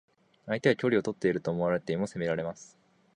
[0.47, 2.75] 相手は距離をとっていると思っていても攻められます。